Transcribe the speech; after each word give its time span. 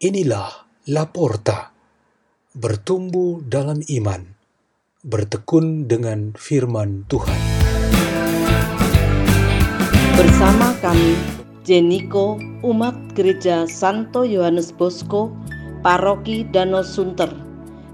Inilah 0.00 0.64
Laporta, 0.88 1.76
bertumbuh 2.56 3.44
dalam 3.44 3.84
iman, 3.84 4.32
bertekun 5.04 5.92
dengan 5.92 6.32
firman 6.40 7.04
Tuhan. 7.04 7.36
Bersama 10.16 10.72
kami, 10.80 11.20
Jeniko, 11.68 12.40
umat 12.64 12.96
gereja 13.12 13.68
Santo 13.68 14.24
Yohanes 14.24 14.72
Bosco, 14.72 15.36
Paroki 15.84 16.48
Danau 16.48 16.80
Sunter, 16.80 17.28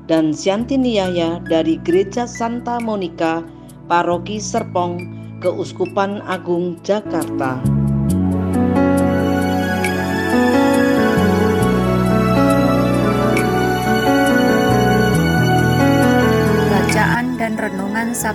dan 0.07 0.31
Siantini 0.31 1.03
Yahya 1.03 1.43
dari 1.43 1.75
Gereja 1.83 2.31
Santa 2.31 2.79
Monica, 2.79 3.43
Paroki 3.91 4.39
Serpong, 4.39 5.03
Keuskupan 5.43 6.23
Agung 6.31 6.79
Jakarta. 6.87 7.59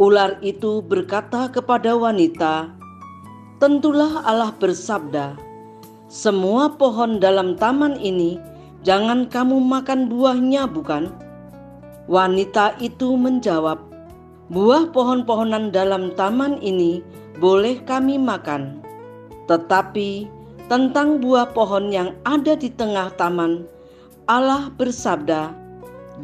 Ular 0.00 0.40
itu 0.40 0.80
berkata 0.80 1.52
kepada 1.52 1.92
wanita, 1.92 2.72
"Tentulah 3.60 4.24
Allah 4.24 4.48
bersabda, 4.56 5.36
semua 6.08 6.72
pohon 6.72 7.20
dalam 7.20 7.52
taman 7.60 8.00
ini 8.00 8.40
jangan 8.80 9.28
kamu 9.28 9.60
makan 9.60 10.08
buahnya, 10.08 10.64
bukan?" 10.72 11.12
Wanita 12.08 12.80
itu 12.80 13.12
menjawab, 13.12 13.76
"Buah 14.48 14.88
pohon-pohonan 14.88 15.68
dalam 15.68 16.16
taman 16.16 16.56
ini 16.64 17.04
boleh 17.36 17.84
kami 17.84 18.16
makan, 18.16 18.80
tetapi 19.52 20.24
tentang 20.72 21.20
buah 21.20 21.52
pohon 21.52 21.92
yang 21.92 22.16
ada 22.24 22.56
di 22.56 22.72
tengah 22.72 23.12
taman, 23.20 23.68
Allah 24.24 24.72
bersabda, 24.80 25.52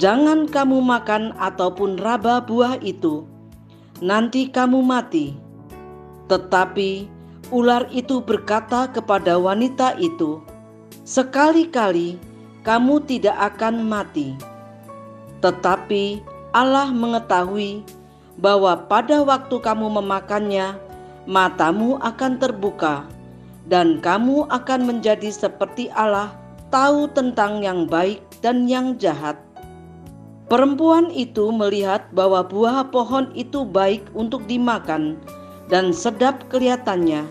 "Jangan 0.01 0.49
kamu 0.49 0.81
makan 0.81 1.37
ataupun 1.37 2.01
raba 2.01 2.41
buah 2.41 2.81
itu, 2.81 3.36
nanti 4.03 4.49
kamu 4.51 4.81
mati." 4.81 5.37
Tetapi 6.27 7.07
ular 7.55 7.87
itu 7.95 8.19
berkata 8.19 8.91
kepada 8.91 9.39
wanita 9.39 9.95
itu, 10.01 10.43
"Sekali-kali 11.07 12.19
kamu 12.67 13.07
tidak 13.07 13.55
akan 13.55 13.87
mati." 13.87 14.35
Tetapi 15.39 16.25
Allah 16.51 16.91
mengetahui 16.91 17.87
bahwa 18.41 18.75
pada 18.91 19.23
waktu 19.23 19.57
kamu 19.63 20.03
memakannya, 20.03 20.77
matamu 21.29 21.97
akan 22.03 22.43
terbuka, 22.43 23.07
dan 23.71 24.03
kamu 24.03 24.51
akan 24.51 24.81
menjadi 24.87 25.31
seperti 25.31 25.89
Allah, 25.95 26.35
tahu 26.75 27.07
tentang 27.15 27.63
yang 27.63 27.87
baik 27.87 28.21
dan 28.43 28.67
yang 28.67 28.99
jahat. 28.99 29.46
Perempuan 30.47 31.11
itu 31.11 31.51
melihat 31.51 32.07
bahwa 32.15 32.47
buah 32.47 32.87
pohon 32.95 33.35
itu 33.35 33.67
baik 33.67 34.07
untuk 34.15 34.47
dimakan 34.47 35.19
dan 35.67 35.91
sedap 35.91 36.47
kelihatannya. 36.55 37.27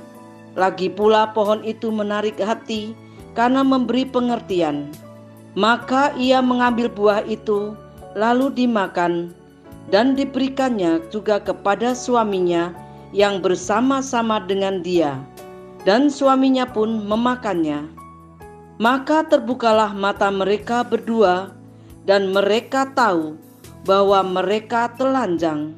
Lagi 0.59 0.91
pula 0.91 1.31
pohon 1.31 1.63
itu 1.63 1.87
menarik 1.91 2.35
hati 2.43 2.91
karena 3.31 3.63
memberi 3.63 4.03
pengertian. 4.03 4.91
Maka 5.55 6.11
ia 6.19 6.43
mengambil 6.43 6.91
buah 6.91 7.23
itu, 7.23 7.71
lalu 8.19 8.51
dimakan, 8.51 9.31
dan 9.87 10.11
diberikannya 10.11 10.99
juga 11.07 11.39
kepada 11.39 11.95
suaminya 11.95 12.75
yang 13.15 13.39
bersama-sama 13.39 14.43
dengan 14.43 14.83
dia, 14.83 15.15
dan 15.87 16.11
suaminya 16.11 16.67
pun 16.67 17.07
memakannya. 17.07 17.87
Maka 18.75 19.23
terbukalah 19.31 19.95
mata 19.95 20.27
mereka 20.27 20.83
berdua, 20.83 21.55
dan 22.05 22.31
mereka 22.31 22.89
tahu 22.93 23.37
bahwa 23.85 24.21
mereka 24.25 24.93
telanjang. 24.97 25.77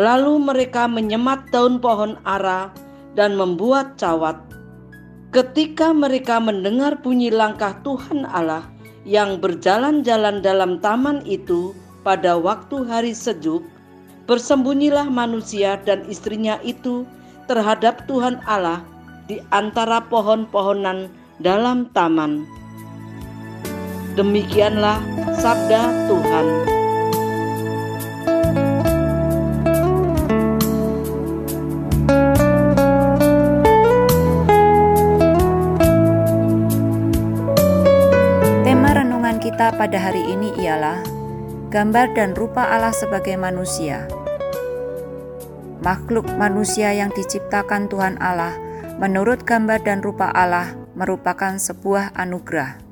Lalu 0.00 0.40
mereka 0.40 0.88
menyemat 0.88 1.52
daun 1.52 1.76
pohon 1.76 2.16
ara 2.24 2.72
dan 3.12 3.36
membuat 3.36 4.00
cawat. 4.00 4.40
Ketika 5.32 5.92
mereka 5.92 6.40
mendengar 6.40 7.00
bunyi 7.00 7.32
langkah 7.32 7.76
Tuhan 7.84 8.28
Allah 8.28 8.68
yang 9.04 9.40
berjalan-jalan 9.40 10.44
dalam 10.44 10.80
taman 10.80 11.24
itu 11.24 11.72
pada 12.04 12.36
waktu 12.36 12.84
hari 12.84 13.12
sejuk, 13.16 13.64
bersembunyilah 14.28 15.08
manusia 15.08 15.80
dan 15.84 16.04
istrinya 16.08 16.60
itu 16.64 17.04
terhadap 17.48 18.04
Tuhan 18.08 18.40
Allah 18.48 18.84
di 19.28 19.40
antara 19.52 20.04
pohon-pohonan 20.08 21.08
dalam 21.40 21.88
taman. 21.96 22.61
Demikianlah 24.12 25.00
sabda 25.40 25.88
Tuhan. 26.04 26.46
Tema 38.68 38.92
renungan 38.92 39.40
kita 39.40 39.72
pada 39.80 39.96
hari 39.96 40.20
ini 40.28 40.60
ialah 40.60 41.00
gambar 41.72 42.12
dan 42.12 42.36
rupa 42.36 42.68
Allah 42.68 42.92
sebagai 42.92 43.40
manusia. 43.40 44.04
Makhluk 45.80 46.28
manusia 46.36 46.92
yang 46.92 47.08
diciptakan 47.16 47.88
Tuhan 47.88 48.20
Allah 48.20 48.60
menurut 49.00 49.48
gambar 49.48 49.80
dan 49.80 50.04
rupa 50.04 50.28
Allah 50.36 50.76
merupakan 50.92 51.56
sebuah 51.56 52.12
anugerah. 52.12 52.91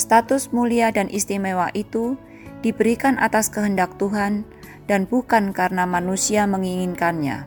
Status 0.00 0.48
mulia 0.48 0.88
dan 0.88 1.12
istimewa 1.12 1.68
itu 1.76 2.16
diberikan 2.64 3.20
atas 3.20 3.52
kehendak 3.52 4.00
Tuhan 4.00 4.48
dan 4.88 5.04
bukan 5.04 5.52
karena 5.52 5.84
manusia 5.84 6.48
menginginkannya. 6.48 7.44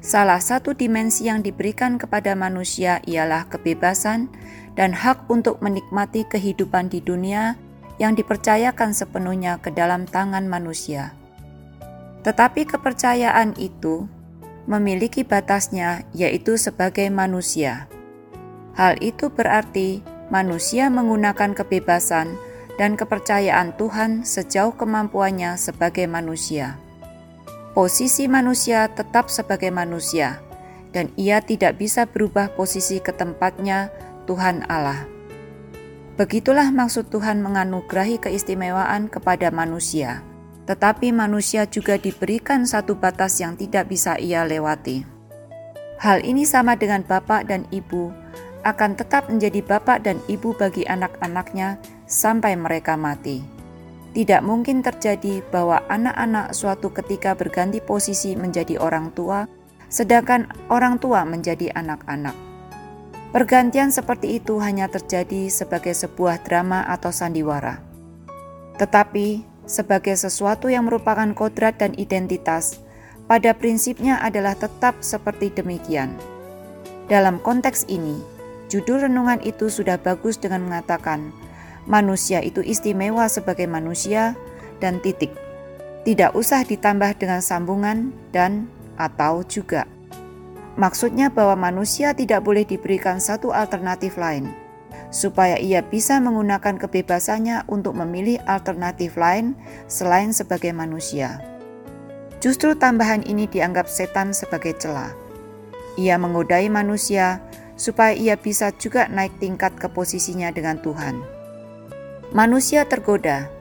Salah 0.00 0.40
satu 0.40 0.72
dimensi 0.72 1.28
yang 1.28 1.44
diberikan 1.44 2.00
kepada 2.00 2.32
manusia 2.32 3.04
ialah 3.04 3.46
kebebasan 3.52 4.32
dan 4.72 4.96
hak 4.96 5.28
untuk 5.28 5.60
menikmati 5.60 6.24
kehidupan 6.24 6.88
di 6.88 7.04
dunia 7.04 7.60
yang 8.00 8.16
dipercayakan 8.16 8.96
sepenuhnya 8.96 9.60
ke 9.60 9.70
dalam 9.70 10.08
tangan 10.08 10.48
manusia. 10.48 11.12
Tetapi 12.24 12.64
kepercayaan 12.64 13.60
itu 13.60 14.08
memiliki 14.66 15.22
batasnya, 15.22 16.02
yaitu 16.16 16.56
sebagai 16.56 17.06
manusia. 17.12 17.86
Hal 18.72 18.96
itu 19.04 19.28
berarti 19.28 20.00
manusia 20.32 20.88
menggunakan 20.88 21.52
kebebasan 21.52 22.40
dan 22.80 22.96
kepercayaan 22.96 23.76
Tuhan 23.76 24.24
sejauh 24.24 24.72
kemampuannya 24.72 25.60
sebagai 25.60 26.08
manusia. 26.08 26.80
Posisi 27.76 28.24
manusia 28.32 28.88
tetap 28.88 29.28
sebagai 29.28 29.68
manusia, 29.68 30.40
dan 30.96 31.12
ia 31.20 31.44
tidak 31.44 31.76
bisa 31.76 32.08
berubah 32.08 32.48
posisi 32.56 32.96
ke 32.96 33.12
tempatnya 33.12 33.92
Tuhan 34.24 34.64
Allah. 34.72 35.04
Begitulah 36.16 36.72
maksud 36.72 37.12
Tuhan 37.12 37.44
menganugerahi 37.44 38.20
keistimewaan 38.20 39.12
kepada 39.12 39.52
manusia, 39.52 40.24
tetapi 40.64 41.12
manusia 41.12 41.68
juga 41.68 42.00
diberikan 42.00 42.64
satu 42.64 42.96
batas 42.96 43.36
yang 43.40 43.56
tidak 43.56 43.88
bisa 43.88 44.16
ia 44.16 44.44
lewati. 44.48 45.04
Hal 46.00 46.24
ini 46.24 46.44
sama 46.48 46.76
dengan 46.76 47.04
bapak 47.04 47.48
dan 47.48 47.64
ibu 47.72 48.21
akan 48.62 48.94
tetap 48.94 49.26
menjadi 49.26 49.62
bapak 49.62 50.06
dan 50.06 50.22
ibu 50.30 50.54
bagi 50.54 50.86
anak-anaknya 50.86 51.78
sampai 52.06 52.54
mereka 52.54 52.94
mati. 52.94 53.42
Tidak 54.12 54.44
mungkin 54.44 54.84
terjadi 54.84 55.40
bahwa 55.48 55.80
anak-anak 55.88 56.52
suatu 56.52 56.92
ketika 56.92 57.32
berganti 57.32 57.80
posisi 57.80 58.36
menjadi 58.36 58.76
orang 58.76 59.08
tua, 59.16 59.48
sedangkan 59.88 60.52
orang 60.68 61.00
tua 61.00 61.24
menjadi 61.24 61.72
anak-anak. 61.72 62.36
Pergantian 63.32 63.88
seperti 63.88 64.36
itu 64.36 64.60
hanya 64.60 64.92
terjadi 64.92 65.48
sebagai 65.48 65.96
sebuah 65.96 66.44
drama 66.44 66.84
atau 66.84 67.08
sandiwara. 67.08 67.80
Tetapi, 68.76 69.40
sebagai 69.64 70.12
sesuatu 70.12 70.68
yang 70.68 70.84
merupakan 70.84 71.32
kodrat 71.32 71.80
dan 71.80 71.96
identitas, 71.96 72.84
pada 73.24 73.56
prinsipnya 73.56 74.20
adalah 74.20 74.52
tetap 74.52 75.00
seperti 75.00 75.48
demikian. 75.48 76.12
Dalam 77.08 77.40
konteks 77.40 77.88
ini, 77.88 78.20
judul 78.72 79.04
renungan 79.04 79.44
itu 79.44 79.68
sudah 79.68 80.00
bagus 80.00 80.40
dengan 80.40 80.64
mengatakan 80.64 81.28
Manusia 81.82 82.38
itu 82.38 82.62
istimewa 82.62 83.26
sebagai 83.26 83.66
manusia 83.66 84.38
dan 84.78 85.02
titik. 85.02 85.34
Tidak 86.06 86.34
usah 86.34 86.62
ditambah 86.62 87.18
dengan 87.18 87.42
sambungan 87.42 88.14
dan 88.30 88.70
atau 88.94 89.42
juga. 89.42 89.86
Maksudnya 90.78 91.28
bahwa 91.28 91.70
manusia 91.70 92.14
tidak 92.14 92.46
boleh 92.46 92.62
diberikan 92.62 93.18
satu 93.18 93.50
alternatif 93.50 94.14
lain, 94.14 94.54
supaya 95.10 95.58
ia 95.58 95.82
bisa 95.82 96.22
menggunakan 96.22 96.78
kebebasannya 96.78 97.66
untuk 97.66 97.98
memilih 97.98 98.38
alternatif 98.46 99.18
lain 99.18 99.58
selain 99.90 100.30
sebagai 100.30 100.70
manusia. 100.70 101.42
Justru 102.38 102.74
tambahan 102.78 103.26
ini 103.26 103.46
dianggap 103.46 103.86
setan 103.86 104.34
sebagai 104.34 104.74
celah. 104.78 105.14
Ia 105.98 106.16
menggodai 106.16 106.72
manusia 106.72 107.42
supaya 107.76 108.14
ia 108.14 108.36
bisa 108.38 108.70
juga 108.76 109.08
naik 109.08 109.36
tingkat 109.42 109.74
ke 109.76 109.88
posisinya 109.90 110.52
dengan 110.52 110.78
Tuhan. 110.80 111.18
Manusia 112.32 112.88
tergoda, 112.88 113.52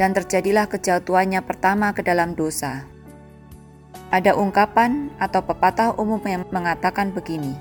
dan 0.00 0.16
terjadilah 0.16 0.64
kejatuhannya 0.64 1.44
pertama 1.44 1.92
ke 1.92 2.00
dalam 2.00 2.32
dosa. 2.32 2.88
Ada 4.08 4.32
ungkapan 4.32 5.12
atau 5.20 5.44
pepatah 5.44 5.94
umum 6.00 6.22
yang 6.24 6.48
mengatakan 6.48 7.12
begini: 7.12 7.52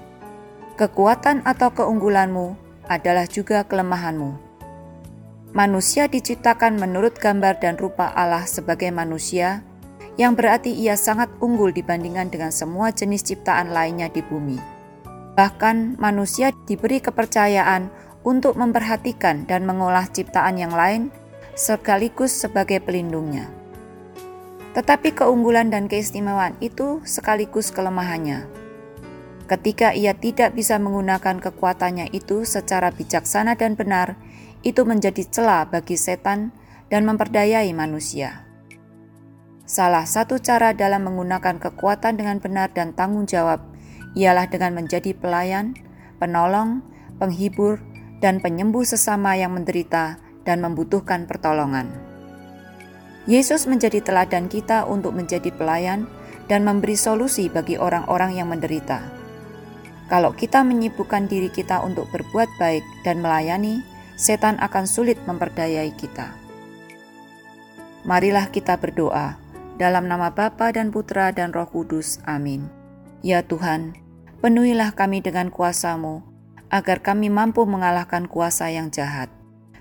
"Kekuatan 0.79 1.43
atau 1.43 1.69
keunggulanmu 1.75 2.55
adalah 2.87 3.27
juga 3.27 3.67
kelemahanmu." 3.67 4.49
Manusia 5.51 6.05
diciptakan 6.05 6.77
menurut 6.77 7.17
gambar 7.17 7.57
dan 7.57 7.75
rupa 7.75 8.13
Allah 8.13 8.45
sebagai 8.45 8.93
manusia, 8.93 9.65
yang 10.15 10.37
berarti 10.37 10.69
ia 10.69 10.93
sangat 10.93 11.27
unggul 11.41 11.73
dibandingkan 11.73 12.29
dengan 12.29 12.53
semua 12.53 12.93
jenis 12.93 13.25
ciptaan 13.25 13.73
lainnya 13.73 14.07
di 14.13 14.21
bumi. 14.21 14.78
Bahkan, 15.39 15.95
manusia 16.03 16.51
diberi 16.67 16.99
kepercayaan 16.99 17.87
untuk 18.27 18.59
memperhatikan 18.59 19.47
dan 19.47 19.63
mengolah 19.63 20.03
ciptaan 20.11 20.59
yang 20.59 20.75
lain 20.75 21.15
sekaligus 21.55 22.35
sebagai 22.35 22.83
pelindungnya. 22.83 23.47
Tetapi 24.75 25.15
keunggulan 25.15 25.71
dan 25.71 25.87
keistimewaan 25.87 26.59
itu 26.59 26.99
sekaligus 27.07 27.71
kelemahannya. 27.71 28.51
Ketika 29.47 29.95
ia 29.95 30.11
tidak 30.11 30.59
bisa 30.59 30.75
menggunakan 30.75 31.39
kekuatannya 31.39 32.11
itu 32.11 32.43
secara 32.43 32.91
bijaksana 32.91 33.55
dan 33.55 33.79
benar, 33.79 34.19
itu 34.67 34.83
menjadi 34.83 35.23
celah 35.23 35.71
bagi 35.71 35.95
setan 35.95 36.51
dan 36.91 37.07
memperdayai 37.07 37.71
manusia. 37.71 38.43
Salah 39.63 40.03
satu 40.03 40.35
cara 40.35 40.75
dalam 40.75 41.07
menggunakan 41.07 41.63
kekuatan 41.63 42.19
dengan 42.19 42.43
benar 42.43 42.75
dan 42.75 42.91
tanggung 42.91 43.23
jawab 43.23 43.68
ialah 44.17 44.49
dengan 44.49 44.77
menjadi 44.77 45.13
pelayan, 45.13 45.77
penolong, 46.17 46.81
penghibur, 47.17 47.81
dan 48.19 48.43
penyembuh 48.43 48.83
sesama 48.83 49.35
yang 49.35 49.55
menderita 49.55 50.19
dan 50.43 50.63
membutuhkan 50.63 51.27
pertolongan. 51.29 51.89
Yesus 53.29 53.69
menjadi 53.69 54.01
teladan 54.01 54.49
kita 54.49 54.87
untuk 54.89 55.13
menjadi 55.13 55.53
pelayan 55.53 56.09
dan 56.49 56.65
memberi 56.65 56.97
solusi 56.97 57.45
bagi 57.45 57.77
orang-orang 57.77 58.33
yang 58.33 58.49
menderita. 58.49 59.05
Kalau 60.09 60.33
kita 60.33 60.65
menyibukkan 60.65 61.29
diri 61.29 61.53
kita 61.53 61.85
untuk 61.85 62.09
berbuat 62.09 62.49
baik 62.57 62.81
dan 63.05 63.21
melayani, 63.21 63.85
setan 64.17 64.57
akan 64.57 64.89
sulit 64.89 65.21
memperdayai 65.29 65.93
kita. 65.93 66.33
Marilah 68.09 68.49
kita 68.49 68.81
berdoa 68.81 69.37
dalam 69.77 70.09
nama 70.09 70.33
Bapa 70.33 70.73
dan 70.73 70.89
Putra 70.89 71.29
dan 71.29 71.53
Roh 71.53 71.69
Kudus. 71.69 72.17
Amin. 72.25 72.78
Ya 73.19 73.43
Tuhan, 73.43 73.99
penuhilah 74.39 74.95
kami 74.95 75.19
dengan 75.19 75.51
kuasamu, 75.51 76.23
agar 76.71 77.03
kami 77.03 77.27
mampu 77.27 77.67
mengalahkan 77.67 78.29
kuasa 78.29 78.71
yang 78.71 78.93
jahat 78.93 79.29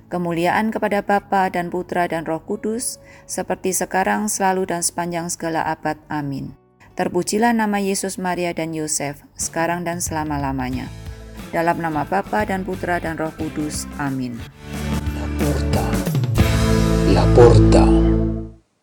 Kemuliaan 0.08 0.72
kepada 0.72 1.04
Bapa 1.04 1.52
dan 1.52 1.68
Putra 1.68 2.08
dan 2.08 2.24
Roh 2.24 2.40
Kudus, 2.40 2.96
seperti 3.28 3.76
sekarang, 3.76 4.32
selalu, 4.32 4.64
dan 4.64 4.80
sepanjang 4.80 5.28
segala 5.28 5.60
abad. 5.68 6.00
Amin. 6.08 6.56
Terpujilah 6.96 7.52
nama 7.52 7.76
Yesus, 7.76 8.16
Maria, 8.16 8.56
dan 8.56 8.72
Yosef, 8.72 9.20
sekarang 9.36 9.84
dan 9.84 10.00
selama-lamanya. 10.00 10.88
Dalam 11.52 11.84
nama 11.84 12.08
Bapa 12.08 12.48
dan 12.48 12.64
Putra 12.64 12.96
dan 13.04 13.20
Roh 13.20 13.36
Kudus. 13.36 13.84
Amin. 14.00 14.40
La 15.12 15.28
porta, 15.36 15.86
la 17.12 17.24
porta, 17.36 17.84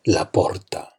la 0.06 0.24
porta. 0.30 0.95